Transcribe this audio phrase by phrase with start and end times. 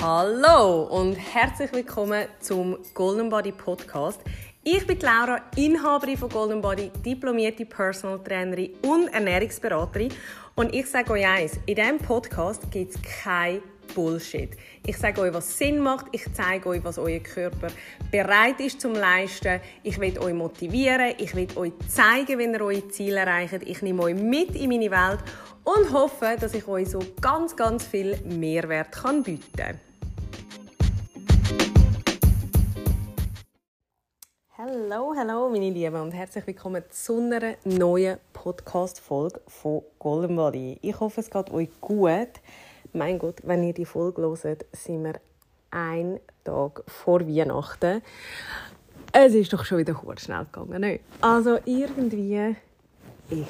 [0.00, 4.20] Hallo und herzlich willkommen zum Golden Body Podcast.
[4.62, 10.12] Ich bin Laura, Inhaberin von Golden Body, diplomierte Personal Trainerin und Ernährungsberaterin.
[10.54, 13.60] Und ich sage euch eins, in diesem Podcast gibt es kein
[13.92, 14.50] Bullshit.
[14.86, 16.06] Ich sage euch, was Sinn macht.
[16.12, 17.66] Ich zeige euch, was euer Körper
[18.12, 19.60] bereit ist zum Leisten.
[19.82, 21.14] Ich will euch motivieren.
[21.18, 23.62] Ich will euch zeigen, wenn ihr eure Ziele erreicht.
[23.64, 25.24] Ich nehme euch mit in meine Welt
[25.64, 29.87] und hoffe, dass ich euch so ganz, ganz viel Mehrwert kann bieten kann.
[34.60, 40.80] Hallo, hallo, meine Lieben und herzlich willkommen zu einer neuen Podcast-Folge von Golden Body.
[40.82, 42.40] Ich hoffe, es geht euch gut.
[42.92, 45.20] Mein Gott, wenn ihr die Folge hört, sind wir
[45.70, 48.02] ein Tag vor Weihnachten.
[49.12, 50.80] Es ist doch schon wieder kurz schnell gegangen.
[50.80, 51.04] Nicht?
[51.20, 52.58] Also irgendwie echt
[53.30, 53.46] ein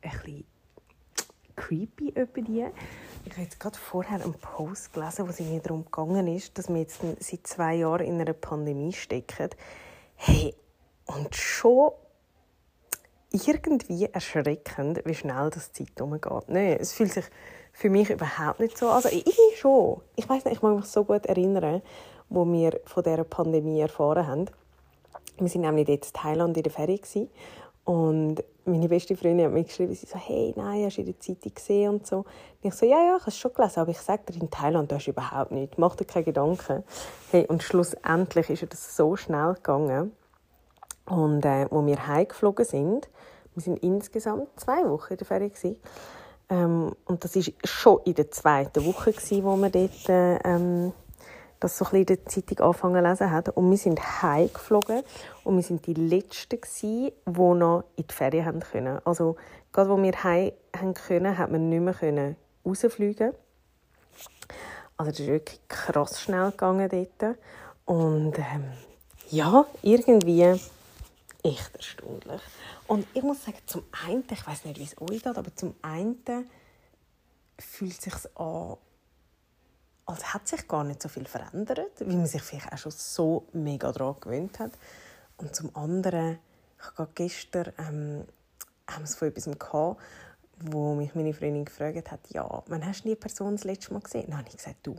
[0.00, 0.44] bisschen
[1.56, 2.64] creepy etwa die.
[3.26, 6.70] Ich habe jetzt gerade vorher einen Post gelesen, wo es mir darum gegangen ist, dass
[6.70, 9.50] wir jetzt seit zwei Jahren in einer Pandemie stecken.
[10.24, 10.54] Hey,
[11.06, 11.90] und schon
[13.32, 16.30] irgendwie erschreckend, wie schnell das Zeit umgeht.
[16.46, 17.24] Nein, es fühlt sich
[17.72, 18.88] für mich überhaupt nicht so.
[18.88, 20.00] Also ich schon.
[20.14, 21.82] Ich weiß nicht, ich mag mich so gut erinnern,
[22.28, 24.46] wo wir von dieser Pandemie erfahren haben.
[25.38, 27.28] Wir sind nämlich dort in Thailand in der Ferie
[27.82, 31.18] und meine beste Freundin hat mir geschrieben, sie so, hey, nein, hast du in der
[31.18, 32.18] Zeitung gesehen und so.
[32.18, 32.26] Und
[32.62, 34.92] ich so, ja, ja, ich habe es schon gelesen, aber ich sage dir, in Thailand,
[34.92, 36.84] hast du überhaupt nichts, mach dir keine Gedanken.
[37.30, 40.12] Hey, und schlussendlich ist es so schnell gegangen.
[41.06, 43.08] Und äh, wo wir heimgeflogen sind,
[43.54, 45.76] wir sind insgesamt zwei Wochen in der Ferie gewesen,
[46.52, 50.92] ähm, und das war schon in der zweiten Woche, gewesen, wo wir dort äh, ähm,
[51.62, 53.52] das so ein in der Zeitung angefangen lesen haben.
[53.54, 55.02] Und wir sind heimgeflogen
[55.44, 59.00] und wir sind die Letzten gewesen, die noch in die Ferien haben können.
[59.04, 59.36] Also
[59.72, 63.32] gerade wo wir heim haben können, hat man nicht mehr können rausfliegen.
[64.96, 67.36] Also das ist wirklich krass schnell gegangen dort.
[67.84, 68.64] Und ähm,
[69.30, 70.60] ja, irgendwie
[71.42, 72.42] echt erstaunlich.
[72.86, 75.74] Und ich muss sagen, zum einen, ich weiß nicht, wie es euch geht, aber zum
[75.82, 76.22] einen
[77.58, 78.76] fühlt es sich an,
[80.06, 83.46] als hätte sich gar nicht so viel verändert, weil man sich vielleicht auch schon so
[83.52, 84.72] mega daran gewöhnt hat.
[85.36, 86.38] Und zum anderen,
[86.78, 88.24] ich habe gestern ähm,
[88.88, 90.00] haben wir von etwas gehabt,
[90.58, 94.00] wo mich meine Freundin gefragt hat, ja, wann hast du die Person das letzte Mal
[94.00, 94.26] gesehen?
[94.28, 94.96] Dann habe ich gesagt, du,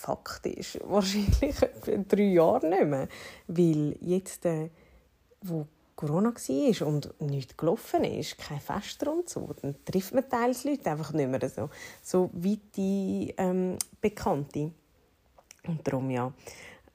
[0.00, 1.56] faktisch wahrscheinlich
[2.08, 3.08] drei Jahre nicht mehr,
[3.48, 4.70] weil jetzt, äh,
[5.42, 5.66] wo
[6.00, 10.90] Corona war und nichts gelaufen ist, kein Fest und so, dann trifft man teils Leute
[10.90, 11.68] einfach nicht mehr so,
[12.02, 14.72] so weite ähm, Bekannte.
[15.66, 16.32] Und darum, ja,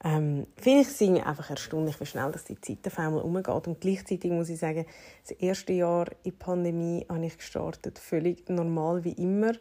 [0.02, 3.68] ähm, finde ich es einfach erstaunlich, wie schnell dass die Zeit auf einmal umgeht.
[3.68, 4.86] Und gleichzeitig muss ich sagen,
[5.22, 9.52] das erste Jahr in der Pandemie habe ich gestartet, völlig normal wie immer.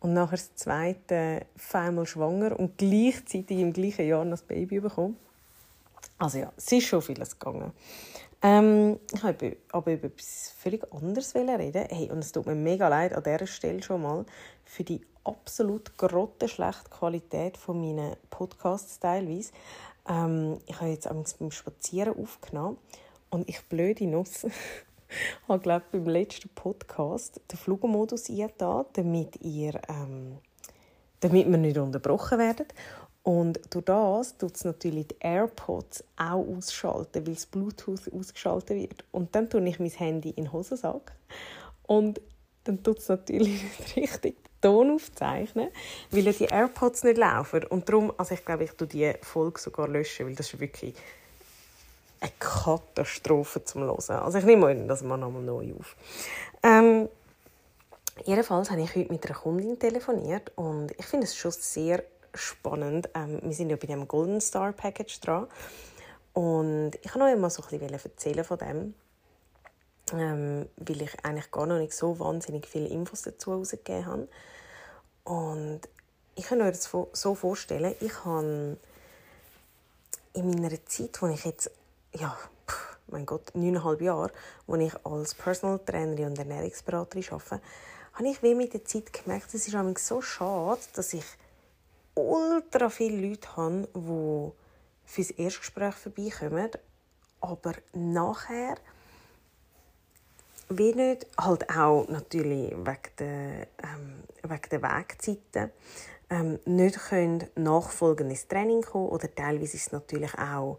[0.00, 5.18] Und nachher das zweite, einmal schwanger und gleichzeitig im gleichen Jahr noch das Baby bekommen.
[6.18, 7.72] Also ja, es ist schon vieles gegangen.
[8.46, 11.84] Ähm, ich wollte aber über etwas völlig anderes reden.
[11.88, 14.24] Hey, und es tut mir mega leid an dieser Stelle schon mal
[14.64, 19.50] für die absolut grottenschlechte Qualität von meinen Podcasts teilweise.
[20.08, 21.08] Ähm, ich habe jetzt
[21.40, 22.78] beim Spazieren aufgenommen
[23.30, 24.46] und ich blöde Nuss
[25.48, 30.38] habe glaube beim letzten Podcast den Flugmodus eingetan, damit ihr ähm,
[31.18, 32.66] damit wir nicht unterbrochen werden.
[33.26, 39.04] Und durch das tut es natürlich die AirPods auch ausschalten, weil das Bluetooth ausgeschaltet wird.
[39.10, 41.10] Und dann tue ich mein Handy in den Hosensack
[41.88, 42.20] und
[42.62, 45.70] dann tut es natürlich nicht richtig Ton aufzeichnen,
[46.12, 47.64] weil die AirPods nicht laufen.
[47.64, 50.94] Und darum, also ich glaube, ich tue die Folge sogar löschen, weil das ist wirklich
[52.20, 54.22] eine Katastrophe zum Hören.
[54.22, 55.96] Also ich nehme das mal nochmal neu auf.
[56.62, 57.08] Ähm,
[58.24, 62.04] jedenfalls habe ich heute mit einer Kundin telefoniert und ich finde es schon sehr
[62.36, 63.08] spannend.
[63.14, 65.46] Ähm, wir sind ja bei dem Golden Star Package dran.
[66.32, 68.94] Und ich kann euch mal so ein bisschen erzählen von dem,
[70.12, 74.28] ähm, weil ich eigentlich gar noch nicht so wahnsinnig viele Infos dazu herausgegeben habe.
[75.24, 75.80] Und
[76.34, 78.76] ich kann euch das so vorstellen, ich habe
[80.34, 81.70] in meiner Zeit, wo ich jetzt,
[82.12, 82.36] ja,
[82.68, 84.30] pff, mein Gott, neuneinhalb Jahre,
[84.66, 87.60] wo ich als Personal Trainerin und Ernährungsberaterin arbeite,
[88.12, 91.24] habe ich wie mit der Zeit gemerkt, es ist so schade, dass ich
[92.16, 96.70] ultra viele Leute habe, die das Erstgespräch vorbeikommen,
[97.40, 98.76] aber nachher
[100.68, 105.70] wie nicht, halt auch natürlich wegen der, ähm, wegen der Wegzeiten,
[106.28, 110.78] ähm, nicht können nachfolgend ins Training kommen oder teilweise ist es natürlich auch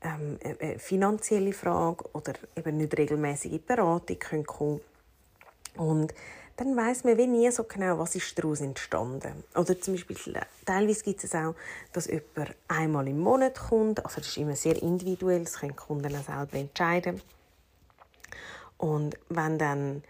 [0.00, 4.80] ähm, eine finanzielle Frage oder eben nicht regelmäßige Beratung können kommen.
[5.76, 6.14] Und
[6.56, 9.44] dann weiß man wie nie so genau, was ist daraus entstanden.
[9.54, 10.16] Oder zum Beispiel,
[10.64, 11.54] teilweise gibt es auch,
[11.92, 14.04] dass jemand einmal im Monat kommt.
[14.04, 17.20] Also das ist immer sehr individuell, das können Kunden auch selber entscheiden.
[18.78, 20.02] Und wenn dann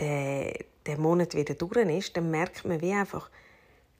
[0.00, 3.30] der, der Monat wieder durch ist, dann merkt man wie einfach,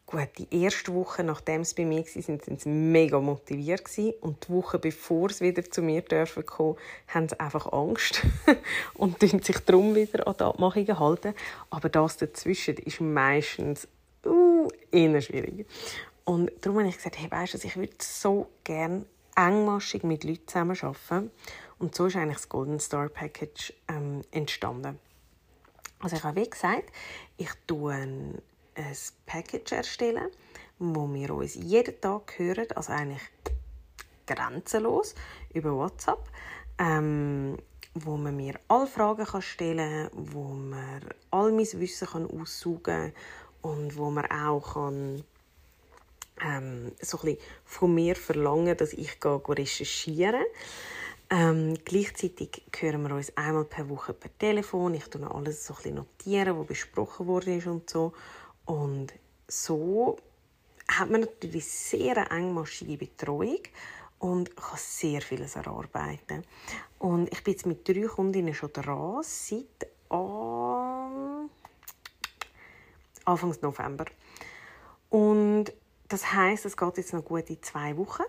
[0.08, 3.82] Gut, die erste Woche, nachdem sie bei mir waren, sind sie mega motiviert
[4.20, 6.76] und die Woche, bevor sie wieder zu mir dürfen kommen,
[7.08, 8.23] haben sie einfach Angst
[8.94, 11.35] und tun sich darum wieder an die Abmachungen halten.
[11.70, 13.88] Aber das dazwischen ist meistens
[14.25, 15.67] uh, eher schwierig.
[16.25, 20.47] Und darum habe ich gesagt, hey, weißt du, ich würde so gerne engmaschig mit Leuten
[20.47, 21.32] zusammenarbeiten.
[21.81, 25.00] Und so ist eigentlich das Golden Star Package ähm, entstanden.
[25.99, 26.93] Also ich habe wie gesagt,
[27.38, 28.38] ich tue
[28.76, 28.96] ein
[29.26, 30.31] Package erstellen,
[30.78, 33.23] wo wir uns jeden Tag hören, also eigentlich
[34.26, 35.14] grenzenlos
[35.55, 36.19] über WhatsApp,
[36.78, 37.56] ähm,
[37.94, 41.00] wo man mir alle Fragen kann stellen kann, wo man
[41.31, 43.12] all mein Wissen kann aussaugen kann
[43.62, 45.25] und wo man auch kann,
[46.44, 50.44] ähm, so ein von mir verlangen, dass ich recherchiere.
[51.29, 54.94] Ähm, gleichzeitig hören wir uns einmal per Woche per Telefon.
[54.94, 58.12] Ich tue alles so ein notieren, was besprochen wurde und so.
[58.67, 59.13] Und
[59.49, 60.17] so
[60.89, 63.63] hat man natürlich sehr eine engmaschige Betreuung
[64.19, 66.45] und kann sehr vieles erarbeiten.
[66.99, 69.89] Und ich bin jetzt mit drei Kundinnen schon dran, seit
[73.25, 74.05] Anfang November.
[75.11, 75.73] Und
[76.09, 78.23] das heißt, es geht jetzt noch gut in zwei Wochen.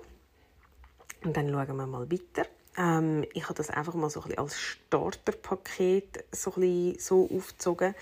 [1.24, 2.48] Und dann schauen wir mal weiter.
[2.78, 7.96] Ähm, ich habe das einfach mal so ein als Starterpaket so, ein so aufgezogen,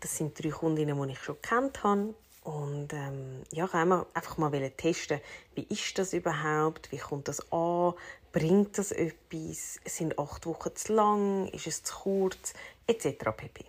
[0.00, 2.14] das sind drei Kundinnen, die ich schon kennt habe.
[2.44, 5.20] Und ähm, ja, ich wollte einfach mal testen,
[5.54, 7.94] wie ist das überhaupt, wie kommt das an,
[8.32, 12.54] bringt das etwas, sind acht Wochen zu lang, ist es zu kurz,
[12.88, 13.30] etc.
[13.36, 13.64] pp.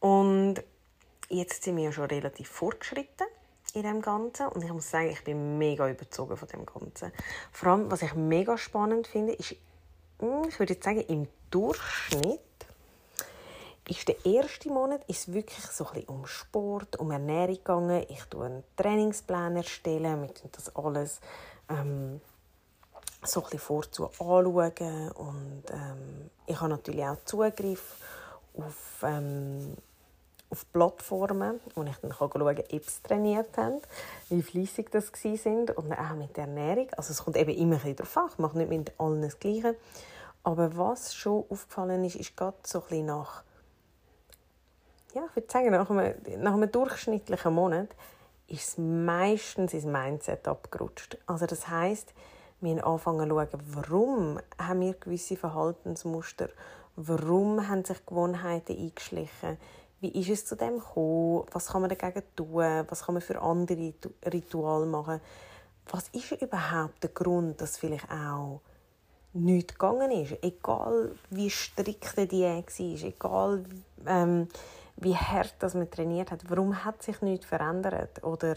[0.00, 0.56] Und
[1.28, 3.26] jetzt sind wir ja schon relativ fortgeschritten
[3.72, 7.12] in dem Ganzen und ich muss sagen, ich bin mega überzogen von dem Ganzen.
[7.52, 9.54] Vor allem, was ich mega spannend finde, ist,
[10.18, 12.40] hm, ich würde jetzt sagen, im Durchschnitt
[13.90, 18.06] ist der erste Monat ist wirklich so ein um Sport, um Ernährung gegangen.
[18.08, 21.20] Ich tue einen Trainingsplan erstellen, wir das alles
[21.68, 22.20] ähm,
[23.24, 27.96] so ein vorzu anschauen und ähm, ich habe natürlich auch Zugriff
[28.56, 29.74] auf, ähm,
[30.50, 33.80] auf Plattformen, wo ich dann schauen kann, ob sie trainiert haben,
[34.28, 35.10] wie fleissig das
[35.42, 36.88] sind und auch mit der Ernährung.
[36.96, 39.38] Also es kommt eben immer ein bisschen darauf an, ich mache nicht mit allen das
[39.40, 39.74] Gleiche.
[40.42, 43.42] Aber was schon aufgefallen ist, ist gerade so ein bisschen nach
[45.14, 47.88] ja, ich würde sagen, nach einem, nach einem durchschnittlichen Monat
[48.46, 51.18] ist meistens ins Mindset abgerutscht.
[51.26, 52.12] Also das heißt,
[52.60, 56.48] wir haben angefangen zu schauen, warum haben wir gewisse Verhaltensmuster,
[56.96, 59.56] warum haben sich Gewohnheiten eingeschlichen,
[60.00, 63.40] wie ist es zu dem gekommen, was kann man dagegen tun, was kann man für
[63.40, 63.94] andere
[64.32, 65.20] Rituale machen,
[65.90, 68.60] was ist überhaupt der Grund, dass vielleicht auch
[69.32, 73.64] nichts gegangen ist, egal wie strikt die Diät war, egal
[74.06, 74.48] ähm,
[75.00, 76.48] wie hart das man trainiert hat.
[76.48, 78.22] Warum hat sich nichts verändert?
[78.22, 78.56] Oder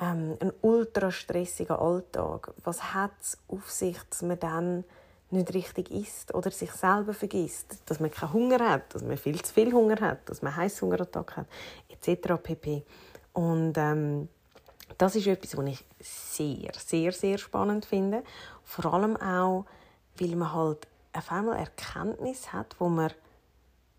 [0.00, 2.52] ähm, ein ultra stressiger Alltag.
[2.64, 4.84] Was hat es auf sich, dass man dann
[5.30, 9.42] nicht richtig isst oder sich selber vergisst, dass man keinen Hunger hat, dass man viel
[9.42, 11.46] zu viel Hunger hat, dass man Heißhungerattack hat,
[11.88, 12.34] etc.
[12.40, 12.84] pp.
[13.32, 14.28] Und ähm,
[14.98, 18.22] das ist etwas, was ich sehr, sehr, sehr spannend finde.
[18.62, 19.66] Vor allem auch,
[20.18, 23.10] weil man halt auf einmal Erkenntnis hat, wo man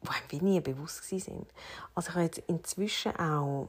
[0.08, 1.48] die einem wie nie bewusst sind.
[1.96, 3.68] Also ich habe jetzt inzwischen auch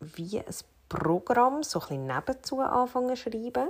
[0.00, 0.54] wie ein
[0.88, 3.68] Programm so ein nebenzu anfangen zu schreiben,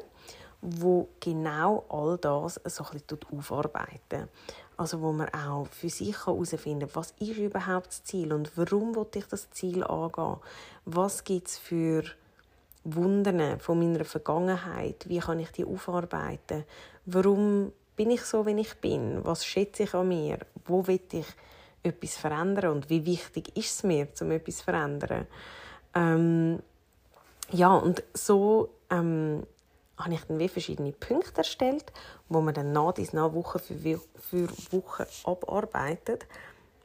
[0.61, 3.03] wo genau all das so ein
[3.37, 4.29] aufarbeiten.
[4.77, 8.95] Also wo man auch für sich herausfinden kann, was ist überhaupt das Ziel und warum
[8.95, 10.37] will ich das Ziel angehen?
[10.85, 12.05] Was gibt es für
[12.85, 15.09] Wunden von meiner Vergangenheit?
[15.09, 16.65] Wie kann ich die aufarbeiten?
[17.07, 19.25] Warum bin ich so, wie ich bin?
[19.25, 20.39] Was schätze ich an mir?
[20.65, 21.27] Wo will ich
[21.83, 25.27] etwas verändern und wie wichtig ist es mir, um etwas zu verändern.
[25.95, 26.63] Ähm,
[27.51, 29.45] ja, und so ähm,
[29.97, 31.93] habe ich dann wie verschiedene Punkte erstellt,
[32.29, 36.27] wo man dann nach dies nach Woche für, für Woche abarbeitet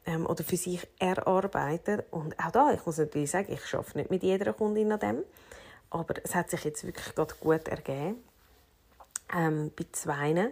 [0.05, 2.05] ähm, oder für sich erarbeitet.
[2.11, 5.23] Und auch da, ich muss natürlich sagen, ich arbeite nicht mit jeder Kundin an dem,
[5.89, 8.23] aber es hat sich jetzt wirklich gerade gut ergeben
[9.35, 10.51] ähm, bei zwei.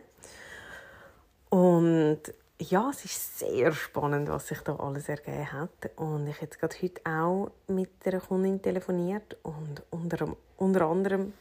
[1.50, 2.21] Und
[2.69, 5.69] ja, es ist sehr spannend, was sich da alles ergeben hat.
[5.95, 11.33] Und ich habe gerade heute auch mit einer Kundin telefoniert und unter, unter anderem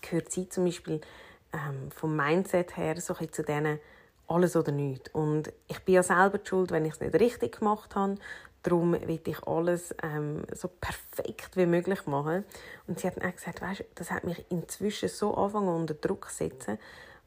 [0.00, 1.00] gehört sie zum Beispiel
[1.52, 3.80] ähm, vom Mindset her so zu diesen
[4.28, 5.10] alles oder nichts.
[5.12, 8.14] Und ich bin ja selber schuld, wenn ich es nicht richtig gemacht habe.
[8.62, 12.44] Darum will ich alles ähm, so perfekt wie möglich machen.
[12.86, 16.78] Und sie hat auch gesagt, weißt, das hat mich inzwischen so angefangen unter Druck setzen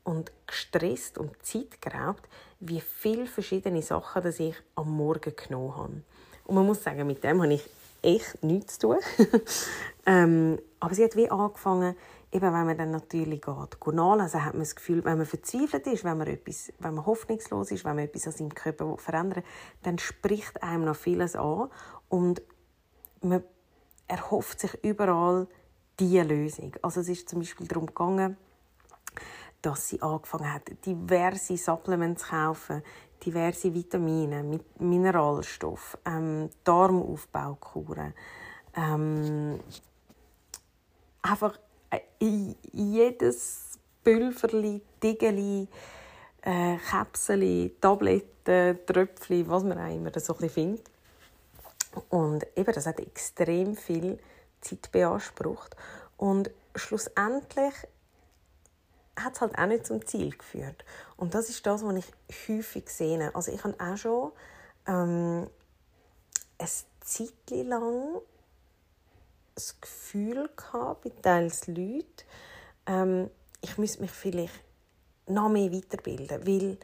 [0.04, 2.28] und gestresst und Zeit geraubt,
[2.60, 6.02] wie viele verschiedene Sachen dass ich am Morgen genommen habe.
[6.46, 7.70] Und man muss sagen, mit dem habe ich
[8.02, 8.98] echt nichts zu tun.
[10.06, 11.96] ähm, aber sie hat wie angefangen,
[12.32, 16.04] eben wenn man dann natürlich geht, nachlesen, hat man das Gefühl, wenn man verzweifelt ist,
[16.04, 19.44] wenn man, etwas, wenn man hoffnungslos ist, wenn man etwas an seinem Körper verändern
[19.84, 21.70] dann spricht einem noch vieles an
[22.10, 22.42] und
[23.22, 23.44] man
[24.08, 25.48] erhofft sich überall
[26.00, 26.76] diese Lösung.
[26.82, 28.38] Also es ist zum Beispiel darum gegangen,
[29.62, 32.84] dass sie angefangen hat, diverse Supplements zu kaufen,
[33.26, 38.14] diverse Vitamine, mit Mineralstoff, ähm, Darmaufbaukuren,
[38.76, 39.60] ähm,
[41.22, 41.58] einfach
[41.90, 42.00] äh,
[42.72, 45.68] jedes Pülverli, Tigeli,
[46.42, 50.90] äh, Käpseli, Tabletten, Tröpfchen, was man auch immer so ein findet.
[52.10, 54.20] Und eben, das hat extrem viel
[54.62, 55.76] Zeit beansprucht.
[56.16, 57.74] Und schlussendlich
[59.18, 60.86] hat es halt auch nicht zum Ziel geführt.
[61.18, 63.34] Und das ist das, was ich häufig sehe.
[63.36, 64.32] Also ich habe auch schon
[64.88, 65.50] ähm,
[66.60, 66.70] ein
[67.02, 68.22] Zeit lang
[69.56, 72.06] das Gefühl gehabt, bei teils Leuten,
[72.86, 73.30] ähm,
[73.62, 74.54] ich müsste mich vielleicht
[75.26, 76.78] noch mehr weiterbilden, weil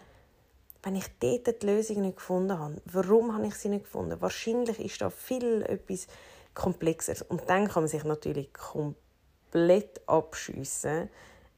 [0.81, 4.19] wenn ich dort die Lösung nicht gefunden habe, warum habe ich sie nicht gefunden?
[4.19, 6.07] Wahrscheinlich ist da viel etwas
[6.53, 7.21] Komplexeres.
[7.21, 11.09] Und dann kann man sich natürlich komplett abschiessen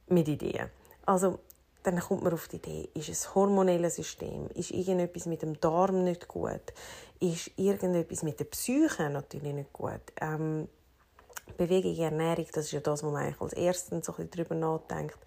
[0.08, 0.70] mit Ideen.
[1.06, 1.40] Also
[1.84, 6.04] dann kommt man auf die Idee, ist es hormonelles System, ist irgendetwas mit dem Darm
[6.04, 6.74] nicht gut,
[7.20, 10.02] ist irgendetwas mit der Psyche natürlich nicht gut.
[10.20, 10.68] Ähm,
[11.58, 15.20] Bewegung, Ernährung, das ist ja das, wo man eigentlich als erstes so ein darüber nachdenkt.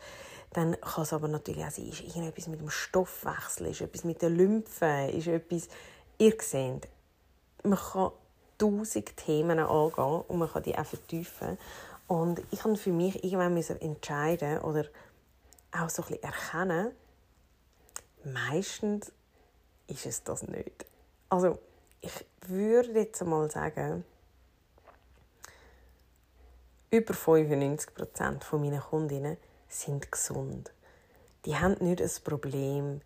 [0.52, 4.22] Dann kann es aber natürlich auch sein, ist irgendetwas mit dem Stoffwechsel, ist etwas mit
[4.22, 5.68] den Lymphen, ist etwas...
[6.20, 6.88] Ihr seht,
[7.62, 8.10] man kann
[8.58, 11.58] tausend Themen angehen und man kann die auch vertiefen.
[12.08, 14.86] Und ich habe für mich irgendwann entscheiden oder
[15.72, 16.92] auch so ein bisschen erkennen,
[18.24, 19.12] meistens
[19.86, 20.86] ist es das nicht.
[21.28, 21.58] Also
[22.00, 24.04] ich würde jetzt mal sagen,
[26.90, 29.36] über 95% von meinen Kundinnen
[29.68, 30.72] sind gesund.
[31.44, 33.02] Die haben nicht ein Problem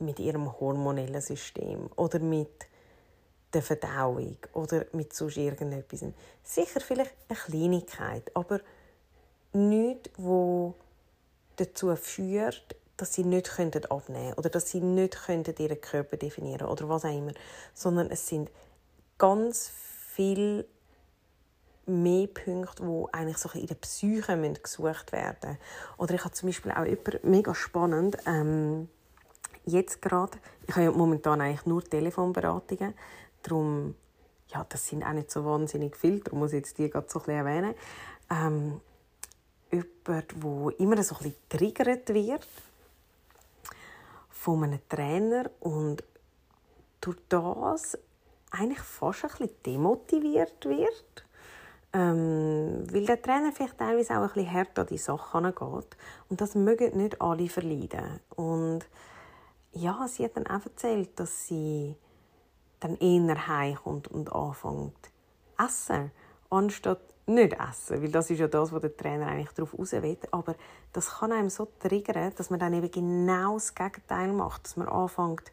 [0.00, 2.66] mit ihrem hormonellen System oder mit
[3.52, 6.04] der Verdauung oder mit sonst irgendetwas.
[6.42, 8.60] Sicher vielleicht eine Kleinigkeit, aber
[9.52, 10.74] nichts, wo
[11.56, 15.18] dazu führt, dass sie nicht abnehmen können oder dass sie nicht
[15.58, 17.32] ihren Körper definieren oder was auch immer,
[17.74, 18.50] sondern es sind
[19.18, 19.70] ganz
[20.14, 20.64] viele
[21.86, 25.58] mehr Punkte, die eigentlich so in der Psyche gesucht werden.
[25.98, 28.88] Oder ich habe zum Beispiel auch jemanden, mega spannend, ähm,
[29.64, 32.94] jetzt gerade, ich habe ja momentan eigentlich nur Telefonberatungen,
[33.42, 33.94] darum,
[34.48, 37.20] ja, das sind auch nicht so wahnsinnig viele, darum muss ich jetzt die gerade so
[37.20, 37.74] ein bisschen erwähnen.
[38.30, 38.80] Ähm,
[39.70, 42.46] jemand, der immer so ein bisschen getriggert wird
[44.30, 46.04] von einem Trainer und
[47.00, 47.98] durch das
[48.50, 51.24] eigentlich fast ein bisschen demotiviert wird
[51.92, 55.96] ähm, weil der Trainer vielleicht teilweise auch ein bisschen härter an die Sachen geht.
[56.28, 58.20] Und das mögen nicht alle verleiden.
[58.34, 58.80] Und
[59.72, 61.94] ja, sie hat dann auch erzählt, dass sie
[62.82, 65.10] dann eher heimkommt und anfängt
[65.58, 66.10] essen,
[66.50, 69.94] anstatt nicht essen, weil das ist ja das, was der Trainer eigentlich darauf raus.
[70.32, 70.54] Aber
[70.92, 74.88] das kann einem so triggern, dass man dann eben genau das Gegenteil macht, dass man
[74.88, 75.52] anfängt,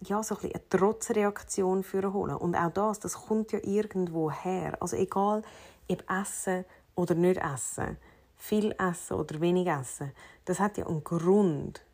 [0.00, 2.34] ja, so ein eine Trotzreaktion für holen.
[2.36, 4.76] Und auch das, das kommt ja irgendwo her.
[4.80, 5.42] Also egal,
[5.88, 6.64] ob essen
[6.96, 7.96] oder nicht essen,
[8.36, 10.12] viel essen oder wenig essen,
[10.44, 11.84] das hat ja einen Grund,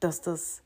[0.00, 0.62] dass das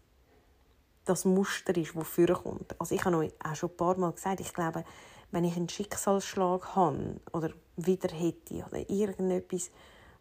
[1.05, 2.75] das Muster ist, das vorkommt.
[2.79, 4.85] Also ich habe euch auch schon ein paar Mal gesagt, ich glaube,
[5.31, 9.71] wenn ich einen Schicksalsschlag habe oder wieder hätte oder irgendetwas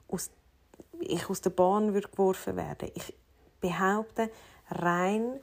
[0.08, 0.32] aus,
[1.00, 3.14] ich aus der Bahn würde geworfen werden, ich
[3.60, 4.30] behaupte,
[4.70, 5.40] rein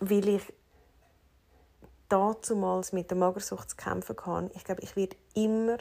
[0.00, 0.42] weil ich
[2.08, 5.78] damals mit der Magersucht zu kämpfen hatte, ich glaube, ich werde immer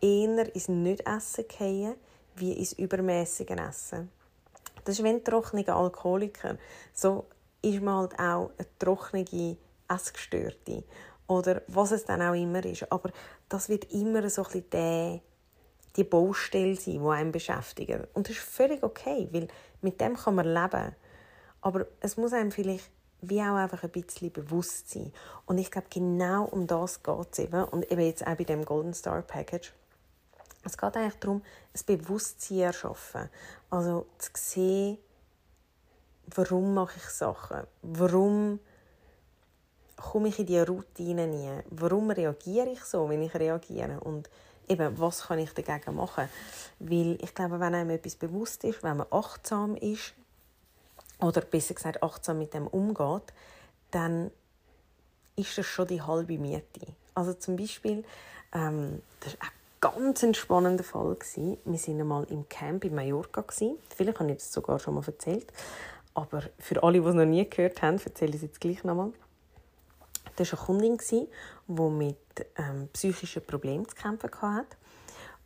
[0.00, 1.94] eher ins Nicht-Essen fallen,
[2.36, 4.10] wie ins übermäßige Essen.
[4.84, 6.56] Das ist wie ein trockener Alkoholiker.
[6.92, 7.26] So
[7.62, 9.56] ist man halt auch eine trockene
[9.88, 10.84] Essgestörte.
[11.26, 12.90] Oder was es dann auch immer ist.
[12.90, 13.10] Aber
[13.48, 15.20] das wird immer so ein bisschen
[15.96, 18.08] die Baustelle sein, die einen beschäftigt.
[18.14, 19.48] Und das ist völlig okay, weil
[19.80, 20.94] mit dem kann man leben.
[21.60, 22.90] Aber es muss einem vielleicht
[23.22, 25.12] wie auch einfach ein bisschen bewusst sein.
[25.46, 27.64] Und ich glaube, genau um das geht es eben.
[27.64, 29.72] Und eben jetzt auch bei dem Golden Star Package.
[30.62, 31.42] Es geht eigentlich darum,
[31.74, 33.28] ein Bewusstsein erschaffen.
[33.70, 34.98] Also zu sehen,
[36.34, 37.66] warum mache ich Sachen?
[37.82, 38.60] Warum
[39.96, 41.62] komme ich in diese Routine nie?
[41.70, 44.00] Warum reagiere ich so, wenn ich reagiere?
[44.00, 44.28] Und
[44.68, 46.28] eben, was kann ich dagegen machen?
[46.78, 50.14] Weil ich glaube, wenn einem etwas bewusst ist, wenn man achtsam ist,
[51.20, 53.32] oder besser gesagt achtsam mit dem umgeht,
[53.90, 54.30] dann
[55.36, 56.94] ist das schon die halbe Miete.
[57.14, 58.04] Also zum Beispiel,
[58.52, 59.36] ähm, das
[59.80, 61.14] ganz spannender Fall.
[61.14, 61.58] Gewesen.
[61.64, 63.40] Wir waren einmal im Camp in Mallorca.
[63.40, 63.78] Gewesen.
[63.94, 65.52] Vielleicht habe ich das sogar schon mal erzählt.
[66.14, 69.12] Aber für alle, die es noch nie gehört haben, erzähle ich es jetzt gleich nochmal.
[70.36, 72.16] Das war eine Kundin, die mit
[72.56, 74.76] ähm, psychischen Problemen zu kämpfen hatte.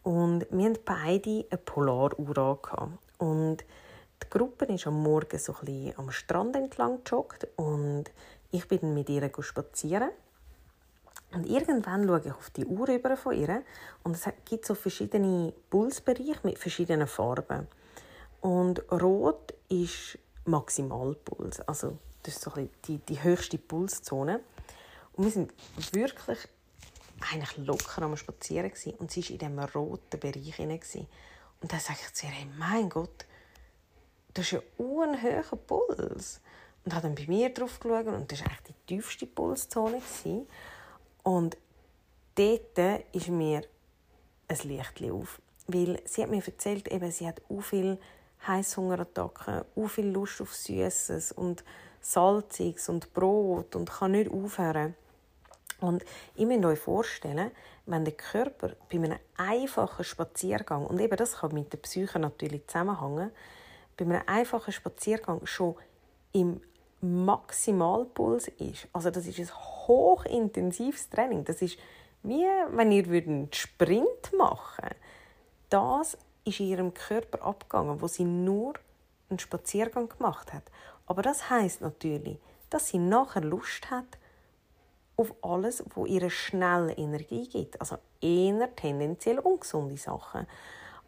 [0.02, 2.90] Und wir hatten beide eine Polaruhr.
[3.18, 3.64] Und
[4.22, 8.04] die Gruppe ist am Morgen so ein bisschen am Strand entlang gejoggt und
[8.50, 10.10] ich bin mit ihr spazieren.
[11.34, 13.62] Und irgendwann schaue ich auf die Uhr über von ihr
[14.02, 17.66] und es gibt so verschiedene Pulsbereiche mit verschiedenen Farben.
[18.40, 22.52] Und rot ist Maximalpuls, also das ist so
[22.86, 24.40] die, die höchste Pulszone.
[25.12, 25.52] Und wir sind
[25.92, 26.38] wirklich
[27.20, 30.56] eigentlich locker am Spazieren gewesen, und sie war in diesem roten Bereich.
[30.56, 31.06] Gewesen.
[31.60, 33.26] Und dann sage ich zu ihr, hey, mein Gott,
[34.34, 36.40] das ist ja ein hoher Puls.
[36.84, 40.00] Und habe dann bei mir drauf geschaut und das war eigentlich die tiefste Pulszone.
[40.00, 40.46] Gewesen.
[41.24, 41.56] Und
[42.36, 43.62] dort ist mir
[44.46, 45.40] ein Licht auf.
[45.66, 47.98] Weil sie hat mir erzählt, eben, sie hat auch viel
[48.46, 51.64] Heißhungerattacken, auch viel Lust auf Süßes und
[52.00, 54.94] Salziges und Brot und kann nicht aufhören.
[55.80, 56.04] Und
[56.34, 57.50] ich muss euch vorstellen,
[57.86, 62.66] wenn der Körper bei einem einfachen Spaziergang, und eben das kann mit der Psyche natürlich
[62.66, 63.30] zusammenhängen,
[63.96, 65.76] bei einem einfachen Spaziergang schon
[66.32, 66.60] im
[67.04, 69.50] Maximalpuls ist, also das ist ein
[69.86, 71.78] hochintensives Training, das ist
[72.22, 74.88] wie wenn ihr einen Sprint machen
[75.74, 78.74] das ist in ihrem Körper abgegangen, wo sie nur
[79.28, 80.62] einen Spaziergang gemacht hat.
[81.06, 82.38] Aber das heißt natürlich,
[82.70, 84.06] dass sie nachher Lust hat
[85.16, 87.80] auf alles, wo ihre schnelle Energie gibt.
[87.80, 90.46] Also eher tendenziell ungesunde Sachen.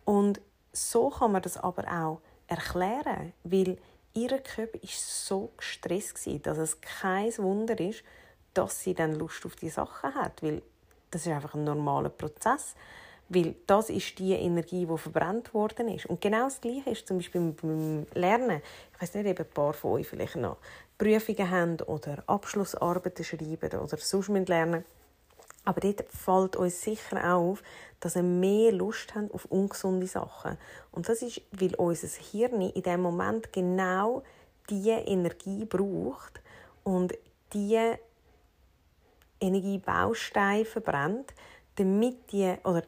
[0.05, 0.41] Und
[0.73, 3.79] so kann man das aber auch erklären, weil
[4.17, 8.03] ihr Körper ist so gestresst dass es kein Wunder ist,
[8.55, 10.63] dass sie dann Lust auf die Sachen hat, weil
[11.11, 12.75] das ist einfach ein normaler Prozess,
[13.29, 16.07] weil das ist die Energie, die verbrannt worden ist.
[16.07, 18.63] Und genau das Gleiche ist zum Beispiel beim Lernen.
[18.95, 20.57] Ich weiß nicht, ob ein paar von euch vielleicht noch
[20.97, 24.85] Prüfungen haben oder Abschlussarbeiten schreiben oder sonst lernen
[25.67, 27.63] aber dort fällt uns sicher auf,
[28.01, 30.57] dass wir mehr Lust haben auf ungesunde Sachen.
[30.93, 34.23] Und das ist, weil unser Hirn in dem Moment genau
[34.71, 36.41] diese Energie braucht
[36.85, 37.15] und
[37.53, 37.99] diese
[39.41, 41.35] Energiebausteine verbrennt,
[41.75, 42.83] damit die, oder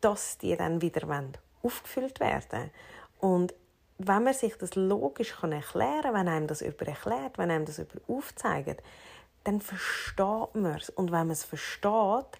[0.00, 1.08] dass die dann wieder
[1.62, 2.70] aufgefüllt werden
[3.20, 3.54] Und
[3.98, 7.78] wenn man sich das logisch erklären kann, wenn einem das jemand erklärt, wenn einem das
[7.78, 8.82] jemand aufzeigt,
[9.46, 10.90] dann versteht man es.
[10.90, 12.38] Und wenn man es versteht,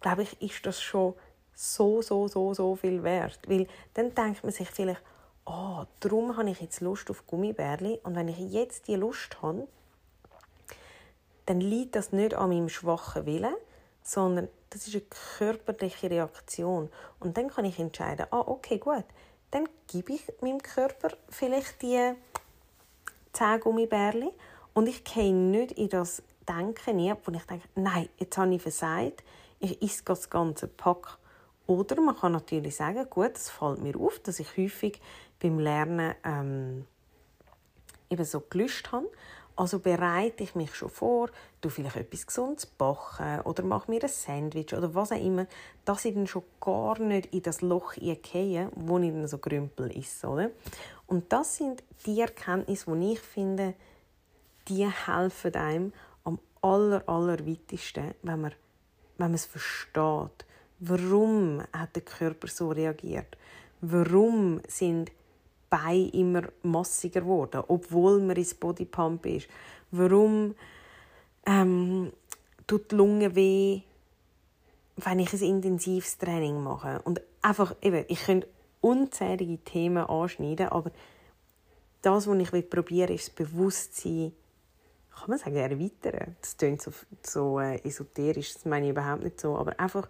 [0.00, 1.14] glaube ich, ist das schon
[1.54, 3.38] so, so, so, so viel wert.
[3.46, 5.00] Weil dann denkt man sich vielleicht,
[5.46, 9.68] oh, darum habe ich jetzt Lust auf Gummibärli und wenn ich jetzt die Lust habe,
[11.46, 13.54] dann liegt das nicht an meinem schwachen Willen,
[14.02, 15.04] sondern das ist eine
[15.38, 16.90] körperliche Reaktion.
[17.20, 19.04] Und dann kann ich entscheiden, ah, okay, gut,
[19.52, 22.12] dann gebe ich meinem Körper vielleicht die
[23.34, 24.30] 10 Gummibärli
[24.74, 28.62] und ich gehe nicht in das Denken nie, wo ich denke, nein, jetzt habe ich
[28.62, 29.22] versagt,
[29.60, 31.18] ich esse das ganze Pack.
[31.66, 35.00] Oder man kann natürlich sagen, gut, es fällt mir auf, dass ich häufig
[35.38, 36.86] beim Lernen ähm,
[38.08, 39.08] eben so gelöscht habe.
[39.56, 41.28] Also bereite ich mich schon vor,
[41.60, 45.46] du vielleicht etwas Gesundes backen oder mache mir ein Sandwich oder was auch immer,
[45.84, 49.94] dass ich dann schon gar nicht in das Loch gehe, wo ich dann so Grümpel
[49.96, 50.50] ist, oder?
[51.06, 53.74] Und das sind die Erkenntnisse, die ich finde,
[54.68, 55.92] die helfen einem
[56.62, 58.52] aller, allerweitesten, wenn man,
[59.18, 60.44] wenn man es versteht.
[60.78, 63.36] Warum hat der Körper so reagiert?
[63.80, 65.10] Warum sind
[65.68, 69.48] Beine immer massiger geworden, obwohl man ins Bodypump ist?
[69.90, 70.54] Warum
[71.46, 72.12] ähm,
[72.66, 73.82] tut die Lunge weh,
[74.96, 77.00] wenn ich ein intensives Training mache?
[77.02, 78.48] Und einfach, eben, ich könnte
[78.80, 80.90] unzählige Themen anschneiden, aber
[82.02, 84.32] das, was ich probieren will, ist das Bewusstsein
[85.20, 86.36] kann man sagen, erweitern.
[86.40, 90.08] Das klingt so, so äh, esoterisch, das meine ich überhaupt nicht so, aber einfach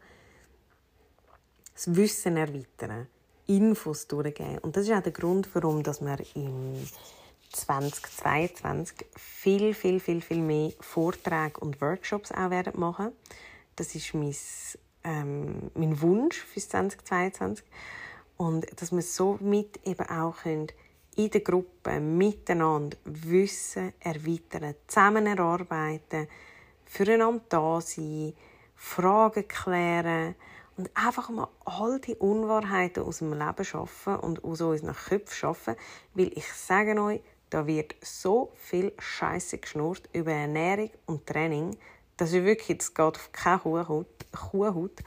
[1.75, 3.07] das Wissen erweitern,
[3.46, 4.59] Infos durchgeben.
[4.59, 6.75] Und das ist auch der Grund, warum dass wir im
[7.53, 13.12] 2022 viel, viel, viel, viel mehr Vorträge und Workshops auch werden machen.
[13.77, 14.35] Das ist mein,
[15.05, 17.64] ähm, mein Wunsch für 2022.
[18.37, 20.68] Und dass wir somit eben auch können
[21.16, 26.29] in der Gruppe miteinander Wissen erweitern, zusammen erarbeiten,
[26.85, 28.35] füreinander da sein,
[28.75, 30.35] Fragen klären
[30.77, 35.77] und einfach mal all die Unwahrheiten aus dem Leben schaffen und aus unseren Köpfen schaffen,
[36.14, 37.20] weil ich sage euch,
[37.51, 41.77] da wird so viel Scheiße geschnurrt über Ernährung und Training,
[42.16, 44.07] dass ich wirklich, das geht auf keine Kuhhaut.
[44.33, 45.01] Kuhhaut.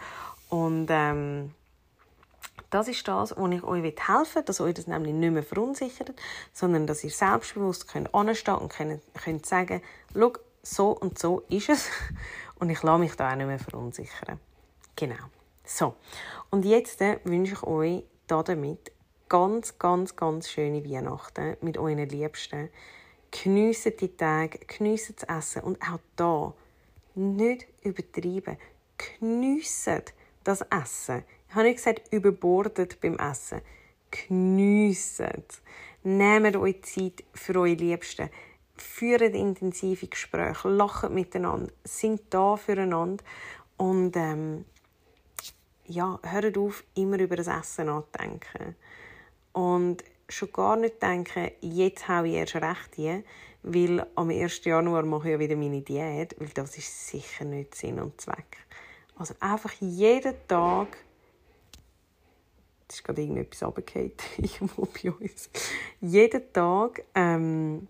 [0.50, 1.52] Und ähm,
[2.70, 6.14] das ist das, wo ich euch helfen will, dass euch das nämlich nicht mehr verunsichert,
[6.54, 9.82] sondern dass ihr selbstbewusst könnt anstehen und könnt, könnt sagen,
[10.14, 11.90] schau, so und so ist es
[12.60, 14.40] und ich lasse mich da auch nicht mehr verunsichern.
[14.96, 15.16] Genau.
[15.66, 15.96] So,
[16.50, 18.92] und jetzt äh, wünsche ich euch damit
[19.30, 22.70] ganz, ganz, ganz schöne Weihnachten mit euren Liebsten.
[23.32, 26.54] Geniessen die Tage, geniessen das Essen und auch da
[27.16, 28.58] nicht übertreiben.
[28.98, 30.04] Geniessen
[30.44, 31.24] das Essen.
[31.54, 33.62] Ich habe nicht gesagt, überbordet beim Essen.
[34.10, 35.44] Geniessen.
[36.02, 38.32] Nehmt euch Zeit für eure Liebsten.
[38.76, 43.24] Führt intensive Gespräche, lacht miteinander, sind da füreinander
[43.78, 44.66] und ähm,
[45.86, 48.76] ja, hört auf, immer über das Essen nachzudenken.
[49.52, 53.24] Und schon gar nicht denken, jetzt habe ich erst recht hier,
[53.62, 54.66] weil am 1.
[54.66, 58.58] Januar mache ich ja wieder meine Diät, weil das ist sicher nicht Sinn und Zweck.
[59.16, 60.98] Also einfach jeden Tag
[62.88, 65.50] es ist gerade irgendetwas runtergefallen, irgendwo bei uns.
[66.02, 67.88] Jeden Tag ähm,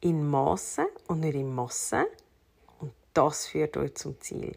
[0.00, 2.06] in Massen und nicht in Massen.
[2.78, 4.56] Und das führt euch zum Ziel.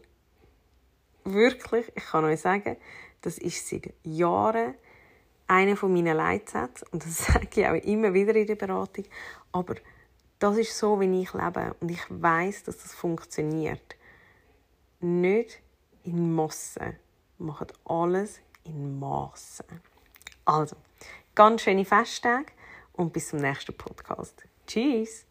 [1.24, 2.76] Wirklich, ich kann euch sagen,
[3.22, 4.74] das ist seit Jahren
[5.46, 6.88] einer von meinen Leitsätzen.
[6.90, 9.04] Und das sage ich auch immer wieder in der Beratung.
[9.52, 9.74] Aber
[10.38, 11.74] das ist so, wie ich lebe.
[11.80, 13.96] Und ich weiß, dass das funktioniert.
[15.00, 15.60] Nicht
[16.04, 16.96] in Massen.
[17.38, 19.80] Macht alles in Massen.
[20.44, 20.76] Also,
[21.34, 22.52] ganz schöne Festtage
[22.92, 24.44] und bis zum nächsten Podcast.
[24.66, 25.26] Tschüss!